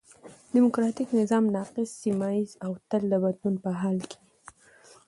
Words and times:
ډيموکراټ 0.53 0.97
نظام 1.19 1.43
ناقص، 1.57 1.89
سمیه 2.01 2.29
ييز 2.35 2.51
او 2.65 2.71
تل 2.89 3.03
د 3.11 3.13
بدلون 3.23 3.55
ښکار 3.61 3.95
یي. 4.01 4.13